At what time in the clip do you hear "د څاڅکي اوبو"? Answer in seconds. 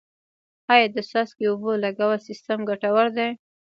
0.95-1.71